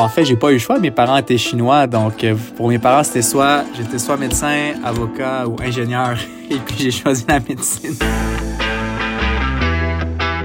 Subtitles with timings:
[0.00, 0.78] en fait, j'ai pas eu le choix.
[0.78, 5.46] Mes parents étaient chinois, donc euh, pour mes parents, c'était soit j'étais soit médecin, avocat
[5.46, 6.16] ou ingénieur.
[6.50, 7.96] Et puis j'ai choisi la médecine.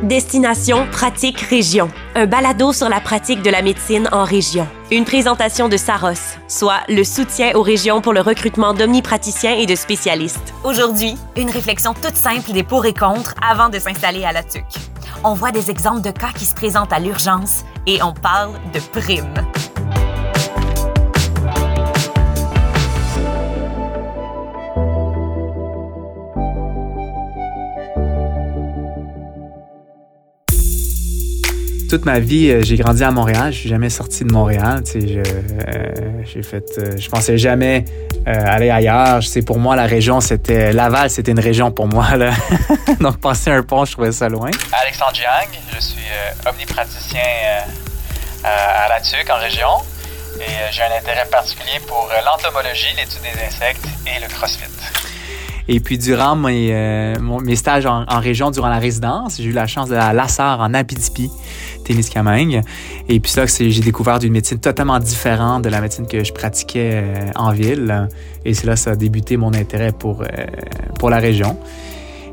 [0.03, 4.65] Destination Pratique Région, un balado sur la pratique de la médecine en région.
[4.89, 9.75] Une présentation de Saros, soit le soutien aux régions pour le recrutement d'omnipraticiens et de
[9.75, 10.53] spécialistes.
[10.63, 14.63] Aujourd'hui, une réflexion toute simple des pour et contre avant de s'installer à la TUC.
[15.23, 18.79] On voit des exemples de cas qui se présentent à l'urgence et on parle de
[18.79, 19.33] primes.
[31.87, 33.51] Toute ma vie, euh, j'ai grandi à Montréal.
[33.51, 34.83] Je suis jamais sorti de Montréal.
[34.85, 37.85] Je, euh, fait, euh, je pensais jamais
[38.25, 39.19] aller ailleurs.
[39.45, 42.15] Pour moi, la région, c'était Laval, c'était une région pour moi.
[42.17, 42.31] Là.
[42.99, 44.51] Donc, passer un pont, je trouvais ça loin.
[44.73, 46.03] Alexandre Jiang, je suis
[46.45, 47.21] omnipraticien
[48.43, 49.69] à la TUC en région.
[50.39, 54.65] Et j'ai un intérêt particulier pour l'entomologie, l'étude des insectes et le CrossFit.
[55.69, 59.89] Et puis, durant mes, euh, stages en, région, durant la résidence, j'ai eu la chance
[59.89, 61.29] d'aller à Lassar, en Abitibi,
[61.83, 62.61] Témiscamingue.
[63.09, 67.03] Et puis, là, j'ai découvert une médecine totalement différente de la médecine que je pratiquais
[67.03, 68.07] euh, en ville.
[68.45, 70.25] Et c'est là ça a débuté mon intérêt pour, euh,
[70.99, 71.57] pour la région.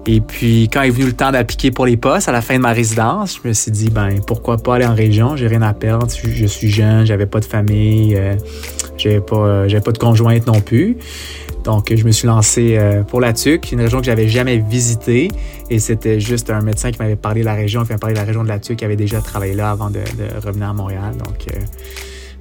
[0.06, 2.60] Et puis, quand est venu le temps d'appliquer pour les postes à la fin de
[2.60, 5.34] ma résidence, je me suis dit, ben, pourquoi pas aller en région?
[5.34, 6.06] J'ai rien à perdre.
[6.14, 8.14] Je suis jeune, j'avais pas de famille,
[8.96, 10.96] j'avais pas, j'avais pas de conjointe non plus.
[11.64, 15.30] Donc, je me suis lancé euh, pour la TUC, une région que j'avais jamais visitée.
[15.70, 18.20] Et c'était juste un médecin qui m'avait parlé de la région, qui m'avait parlé de
[18.20, 20.00] la région de la TUC, qui avait déjà travaillé là avant de,
[20.44, 21.14] revenir à Montréal.
[21.16, 21.58] Donc, euh,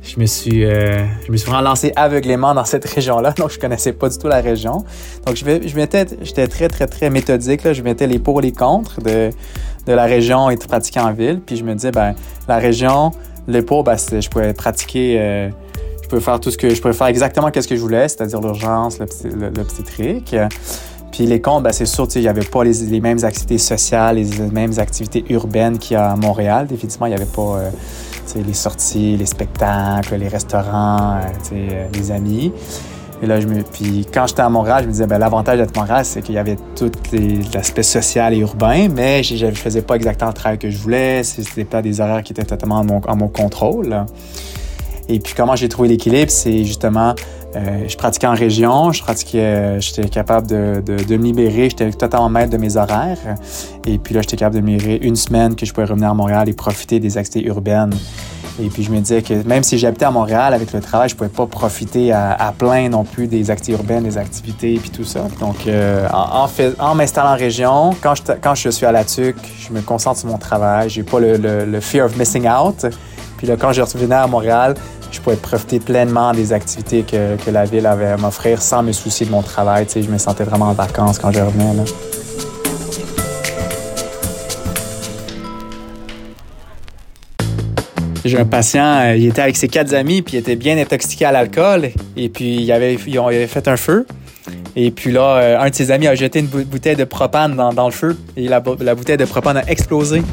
[0.02, 3.32] je me suis, euh, je me suis vraiment lancé aveuglément dans cette région-là.
[3.32, 4.84] Donc, je connaissais pas du tout la région.
[5.26, 7.64] Donc, je, je mettais, j'étais très, très, très méthodique.
[7.64, 7.72] Là.
[7.72, 9.30] Je mettais les pour et les contre de,
[9.88, 11.40] de la région et de pratiquer en ville.
[11.40, 12.14] Puis, je me disais, ben,
[12.50, 13.12] la région,
[13.48, 15.50] les pour, ben, je pouvais pratiquer
[16.20, 20.36] faire tout ce que je pouvais faire exactement ce que je voulais, c'est-à-dire l'urgence, l'obstétrique.
[21.14, 24.50] Puis les comptes, ben, c'est sûr, il n'y avait pas les, mêmes activités sociales, les,
[24.52, 26.66] mêmes activités urbaines qu'il y a à Montréal.
[26.66, 27.70] Définitivement, il n'y avait pas euh,
[28.36, 32.52] les sorties, les spectacles, les restaurants, euh, euh, les amis.
[33.22, 33.62] Et là, je me...
[33.62, 36.34] Puis quand j'étais à Montréal, je me disais, ben, l'avantage d'être à Montréal, c'est qu'il
[36.34, 36.92] y avait tout
[37.54, 41.22] l'aspect social et urbain, mais je ne faisais pas exactement le travail que je voulais.
[41.22, 44.04] C'était pas des horaires qui étaient totalement à mon contrôle.
[45.10, 47.14] Et puis comment j'ai trouvé l'équilibre, c'est justement,
[47.56, 51.70] euh, je pratiquais en région, je pratiquais, euh, j'étais capable de, de, de, me libérer,
[51.70, 53.18] j'étais totalement maître de mes horaires.
[53.86, 56.14] Et puis là, j'étais capable de me libérer une semaine que je pouvais revenir à
[56.14, 57.94] Montréal et profiter des activités urbaines.
[58.62, 61.16] Et puis je me disais que même si j'habitais à Montréal avec le travail, je
[61.16, 65.04] pouvais pas profiter à, plein non plus des activités urbaines, des activités et puis tout
[65.04, 65.28] ça.
[65.40, 69.74] Donc euh, en, m'installant en région, quand je, quand je suis à la TUC, je
[69.74, 72.86] me concentre sur mon travail, j'ai pas le, le fear of missing out.
[73.44, 74.74] Puis là, quand je revenais à Montréal,
[75.12, 78.94] je pouvais profiter pleinement des activités que, que la ville avait à m'offrir sans me
[78.94, 79.86] soucier de mon travail.
[79.86, 81.74] Tu sais, je me sentais vraiment en vacances quand je revenais.
[81.74, 81.84] Là.
[88.24, 91.26] J'ai un patient, euh, il était avec ses quatre amis, puis il était bien intoxiqué
[91.26, 91.90] à l'alcool.
[92.16, 94.08] Et puis, il avait, fait un feu.
[94.78, 97.74] Et puis là, euh, un de ses amis a jeté une bouteille de propane dans,
[97.74, 98.18] dans le feu.
[98.38, 100.24] Et la, la, bouteille de propane a explosé.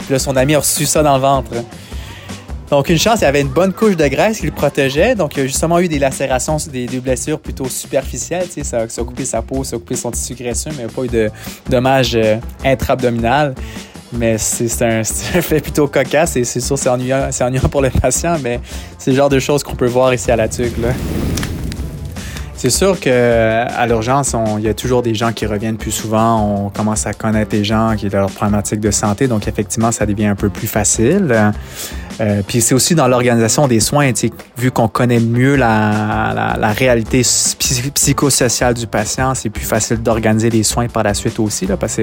[0.00, 1.52] Puis là, son ami a reçu ça dans le ventre.
[2.70, 5.14] Donc, une chance, il y avait une bonne couche de graisse qui le protégeait.
[5.14, 8.48] Donc, il a justement eu des lacérations, des, des blessures plutôt superficielles.
[8.52, 10.92] Tu ça, a coupé sa peau, ça a coupé son tissu graisseux, mais il n'y
[10.92, 11.30] a pas eu de
[11.68, 13.54] dommages euh, intra-abdominal.
[14.12, 17.90] Mais c'est un, un, fait plutôt cocasse et c'est sûr, c'est ennuyant, ennuyant pour le
[17.90, 18.60] patient, mais
[18.98, 20.76] c'est le genre de choses qu'on peut voir ici à la TUC.
[20.78, 20.88] Là.
[22.58, 26.64] C'est sûr qu'à l'urgence, il y a toujours des gens qui reviennent plus souvent.
[26.64, 29.28] On commence à connaître les gens qui ont leurs problématiques de santé.
[29.28, 31.52] Donc, effectivement, ça devient un peu plus facile.
[32.20, 34.10] Euh, puis c'est aussi dans l'organisation des soins,
[34.56, 40.48] vu qu'on connaît mieux la, la, la réalité psychosociale du patient, c'est plus facile d'organiser
[40.48, 42.02] les soins par la suite aussi, parce que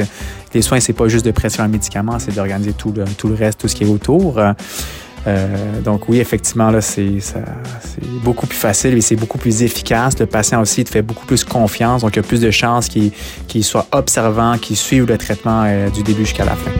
[0.54, 3.68] les soins, c'est pas juste de pression un médicament, c'est d'organiser tout le reste, tout
[3.68, 4.40] ce qui est autour.
[5.26, 7.20] Euh, donc oui, effectivement, là, c'est,
[8.24, 10.18] beaucoup plus facile et c'est beaucoup plus efficace.
[10.20, 12.90] Le patient aussi te fait beaucoup plus confiance, donc il y a plus de chances
[12.90, 16.72] qu'il, soit observant, qu'il suive le traitement euh, du début jusqu'à la fin.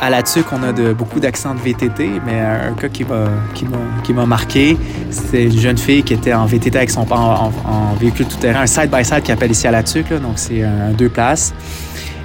[0.00, 4.76] À la TUC, on a beaucoup d'accents de VTT, mais un cas qui m'a, marqué,
[5.10, 8.66] c'est une jeune fille qui était en VTT avec son père en, véhicule tout-terrain, un
[8.66, 11.54] side-by-side qui appelle ici à la TUC, donc c'est un deux places.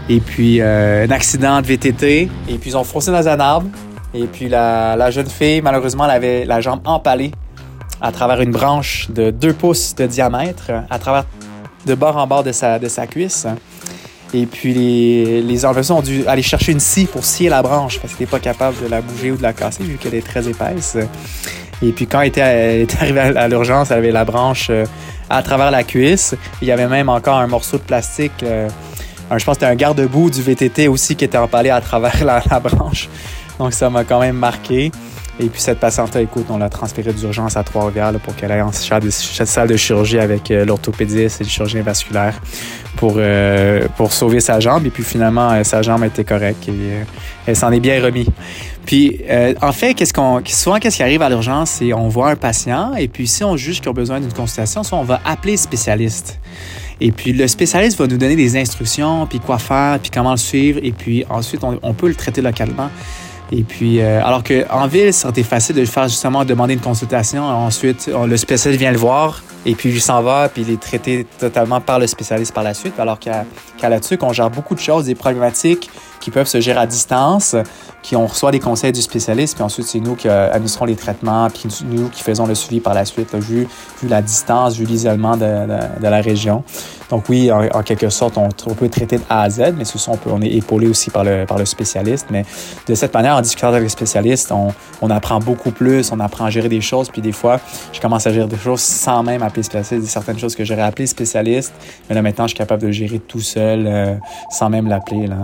[0.09, 2.29] Et puis, euh, un accident de VTT.
[2.49, 3.69] Et puis, ils ont foncé dans un arbre.
[4.13, 7.31] Et puis, la, jeune fille, malheureusement, elle avait la jambe empalée
[8.01, 11.25] à travers une branche de 2 pouces de diamètre, à travers
[11.85, 13.45] de bord en bord de sa, cuisse.
[14.33, 18.13] Et puis les, les ont dû aller chercher une scie pour scier la branche parce
[18.13, 20.47] qu'ils n'étaient pas capable de la bouger ou de la casser vu qu'elle est très
[20.47, 20.97] épaisse.
[21.81, 22.41] Et puis quand elle était,
[22.99, 24.85] arrivée à l'urgence, elle avait la branche euh,
[25.31, 26.35] à travers la cuisse.
[26.61, 28.43] Il y avait même encore un morceau de plastique.
[28.43, 28.69] Euh,
[29.37, 32.59] je pense que c'était un garde-boue du VTT aussi qui était empalé à travers la,
[32.59, 33.09] branche.
[33.59, 34.91] Donc ça m'a quand même marqué.
[35.41, 38.73] Et puis cette patiente-là, écoute, on l'a transférée d'urgence à Trois-Rivières pour qu'elle aille en
[38.73, 42.41] salle de chirurgie avec euh, l'orthopédiste et le chirurgien vasculaire
[42.97, 44.85] pour, euh, pour sauver sa jambe.
[44.85, 47.05] Et puis finalement, euh, sa jambe était correcte et
[47.45, 48.27] elle s'en est bien remis.
[48.85, 49.21] Puis
[49.61, 49.95] en fait,
[50.47, 53.55] souvent, qu'est-ce qui arrive à l'urgence, c'est on voit un patient et puis si on
[53.55, 56.39] juge qu'il a besoin d'une consultation, soit on va appeler le spécialiste.
[57.01, 60.37] Et puis le spécialiste va nous donner des instructions, puis quoi faire, puis comment le
[60.37, 60.79] suivre.
[60.83, 62.89] Et puis ensuite, on, peut le traiter localement.
[63.51, 67.43] Et puis, euh, alors qu'en ville, été facile de faire justement demander une consultation.
[67.43, 71.25] Ensuite, le spécialiste vient le voir et puis il s'en va, puis il est traité
[71.39, 72.99] totalement par le spécialiste par la suite.
[72.99, 73.45] Alors qu'à
[73.77, 77.55] qu là-dessus, on gère beaucoup de choses, des problématiques qui peuvent se gérer à distance,
[78.01, 80.95] qui on reçoit des conseils du spécialiste, puis ensuite c'est nous qui euh, administrons les
[80.95, 83.67] traitements, puis nous qui faisons le suivi par la suite, vu,
[84.07, 85.45] la distance, vu l'isolement de,
[86.01, 86.63] la région.
[87.09, 90.17] Donc oui, en, quelque sorte, on, peut traiter de A à Z, mais ce on,
[90.27, 92.27] on est épaulé aussi par le, spécialiste.
[92.29, 92.45] Mais
[92.87, 96.49] de cette manière, en discutant avec le spécialiste, on, apprend beaucoup plus, on apprend à
[96.49, 97.59] gérer des choses, puis des fois,
[97.91, 101.07] je commence à gérer des choses sans même appeler spécialiste, certaines choses que j'aurais appelé
[101.07, 101.73] spécialiste,
[102.07, 104.15] mais là maintenant, je suis capable de gérer tout seul, euh,
[104.51, 105.27] sans même l'appeler.
[105.27, 105.37] là.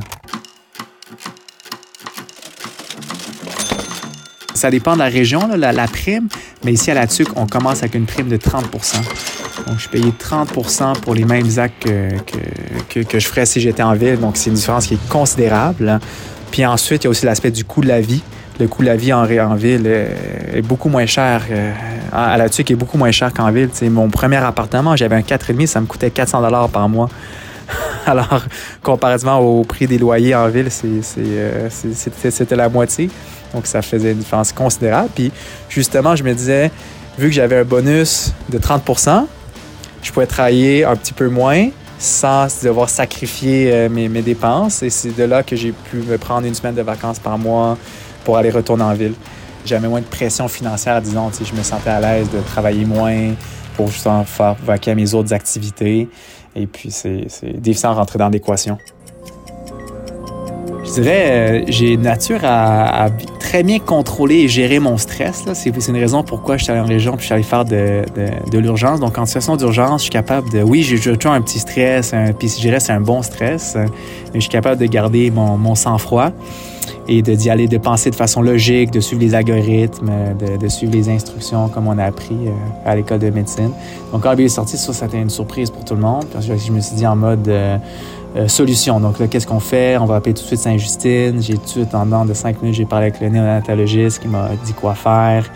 [4.55, 6.29] Ça dépend de la région, la, prime,
[6.63, 8.95] mais ici à la TUC, on commence avec une prime de 30%
[9.67, 13.93] Donc, je payais 30% pour les mêmes actes que, que, je ferais si j'étais en
[13.93, 14.17] ville.
[14.17, 15.99] Donc, c'est une différence qui est considérable.
[16.51, 18.23] Puis ensuite, il y a aussi l'aspect du coût de la vie.
[18.57, 21.41] Le coût de la vie en, en ville est, beaucoup moins cher.
[21.51, 21.73] Euh,
[22.13, 23.69] à la TUC est beaucoup moins cher qu'en ville.
[23.91, 27.09] mon premier appartement, j'avais un 4,5, ça me coûtait 400 par mois.
[28.05, 28.43] Alors,
[28.81, 30.69] comparativement au prix des loyers en ville,
[31.17, 33.09] euh, c'était la moitié.
[33.55, 35.09] Donc, ça faisait une différence considérable.
[35.15, 35.31] Puis,
[35.69, 36.69] justement, je me disais,
[37.17, 39.25] vu que j'avais un bonus de 30%
[40.05, 44.83] je pouvais travailler un petit peu moins sans devoir sacrifier euh, mes, dépenses.
[44.83, 47.75] Et c'est de là que j'ai pu me prendre une semaine de vacances par mois
[48.23, 49.15] pour aller retourner en ville.
[49.65, 51.31] J'avais moins de pression financière, disons.
[51.31, 53.33] Je me sentais à l'aise de travailler moins
[53.75, 56.07] pour justement faire vaquer à mes autres activités.
[56.55, 57.25] Et puis, c'est
[57.59, 58.77] difficile de rentrer dans l'équation.
[60.83, 63.09] Je dirais, euh, j'ai nature à,
[63.55, 65.45] très bien contrôler et gérer mon stress.
[65.53, 68.03] C'est une raison pourquoi je suis allé en région puis je suis allé faire de,
[68.57, 68.99] l'urgence.
[68.99, 70.61] Donc, en situation d'urgence, je suis capable de...
[70.61, 73.87] Oui, j'ai toujours un petit stress, puis je dirais c'est un bon stress, mais
[74.33, 76.31] je suis capable de garder mon, sang-froid
[77.07, 80.11] et d'y aller, de penser de façon logique, de suivre les algorithmes,
[80.59, 82.51] de, suivre les instructions comme on a appris euh,
[82.85, 83.71] à l'école de médecine.
[84.11, 86.25] Donc quand il est sorti, ça, a été une surprise pour tout le monde.
[86.41, 87.77] Je me suis dit en mode euh,
[88.35, 88.99] euh, solution.
[88.99, 89.97] Donc là, qu'est-ce qu'on fait?
[89.97, 91.41] On va appeler tout de suite Saint-Justine.
[91.41, 94.27] J'ai tout de suite, en dedans de cinq minutes, j'ai parlé avec le néonatologiste qui
[94.27, 95.49] m'a dit quoi faire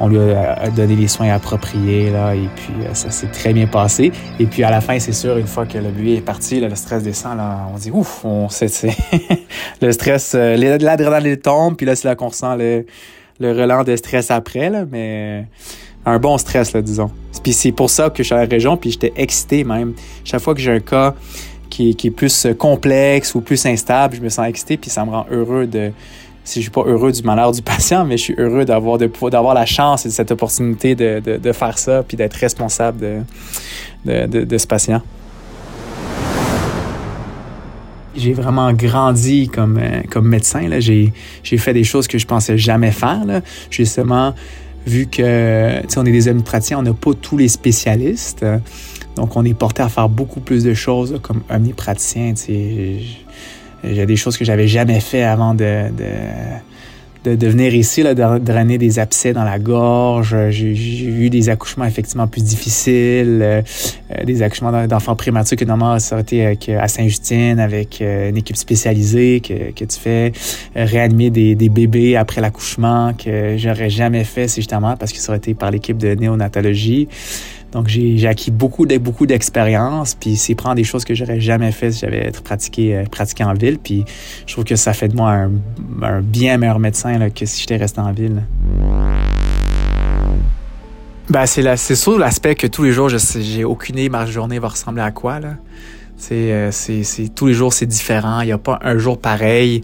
[0.00, 3.66] on lui a donné les soins appropriés, là, et puis euh, ça s'est très bien
[3.66, 4.12] passé.
[4.38, 6.74] Et puis à la fin, c'est sûr, une fois que le bébé est parti, le
[6.74, 8.68] stress descend, là, on dit ouf, on sait,
[9.82, 12.86] le stress, euh, l'adrénaline tombe, puis là, c'est là qu'on ressent le,
[13.40, 15.44] le relent de stress après, là, mais
[16.06, 17.10] un bon stress, là, disons.
[17.42, 19.92] Puis c'est pour ça que je suis à la région, puis j'étais excité même.
[20.24, 21.14] Chaque fois que j'ai un cas
[21.70, 25.26] qui, est plus complexe ou plus instable, je me sens excité, puis ça me rend
[25.30, 25.92] heureux de
[26.44, 29.54] si je suis pas heureux du malheur du patient, mais je suis heureux d'avoir d'avoir
[29.54, 33.24] la chance et cette opportunité de, de, faire ça puis d'être responsable
[34.04, 35.02] de, de, ce patient.
[38.16, 40.68] J'ai vraiment grandi comme, euh, comme médecin.
[40.80, 41.12] J'ai
[41.58, 43.24] fait des choses que je pensais jamais faire.
[43.24, 43.40] Là.
[43.70, 44.34] Justement,
[44.86, 48.44] vu que on est des amis praticiens, on n'a pas tous les spécialistes.
[49.16, 52.34] Donc, on est porté à faire beaucoup plus de choses comme omnipraticien.
[53.82, 55.88] J'ai des choses que j'avais jamais fait avant de,
[57.24, 60.36] de, de, venir ici, là, de drainer des abcès dans la gorge.
[60.50, 63.62] J'ai eu des accouchements effectivement plus difficiles, euh,
[64.12, 68.36] euh, des accouchements d'enfants prématurés que normalement ça aurait été à Saint-Justine avec euh, une
[68.36, 70.32] équipe spécialisée que, que tu fais,
[70.74, 75.32] réanimer des, des bébés après l'accouchement que j'aurais jamais fait, c'est justement parce que ça
[75.32, 77.08] aurait été par l'équipe de néonatologie.
[77.72, 81.92] Donc, j'ai acquis beaucoup beaucoup d'expérience, puis c'est prendre des choses que j'aurais jamais fait
[81.92, 83.78] si j'avais été pratiqué, euh, pratiqué en ville.
[83.78, 84.04] Puis
[84.46, 85.46] je trouve que ça fait de moi
[86.02, 88.42] un, bien meilleur médecin que si j'étais resté en ville.
[91.28, 95.02] Ben, c'est sûr l'aspect que tous les jours, j'ai aucune idée ma journée va ressembler
[95.02, 95.38] à quoi.
[95.38, 95.50] Là.
[96.32, 98.40] Euh, c'est, tous les jours, c'est différent.
[98.40, 99.82] Il n'y a pas un jour pareil.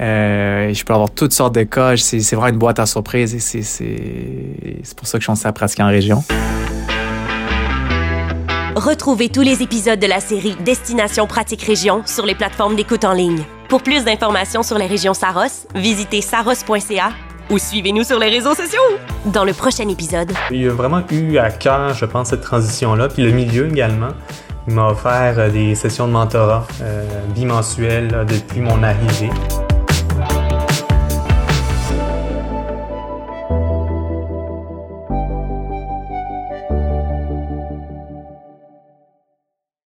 [0.00, 1.96] Euh, je peux avoir toutes sortes de cas.
[1.96, 5.82] C'est, vraiment une boîte à surprise et c'est, pour ça que je suis à pratiquer
[5.82, 6.22] en région.
[8.78, 13.12] Retrouvez tous les épisodes de la série Destination Pratique Région sur les plateformes d'écoute en
[13.12, 13.42] ligne.
[13.68, 17.10] Pour plus d'informations sur les régions Saros, visitez saros.ca
[17.50, 18.80] ou suivez-nous sur les réseaux sociaux.
[19.26, 23.24] Dans le prochain épisode, Il a vraiment eu à cœur, je pense, cette transition-là, puis
[23.24, 24.10] le milieu également.
[24.68, 27.04] Il m'a offert euh, des sessions de mentorat euh,
[27.34, 29.30] bimensuelles depuis mon arrivée.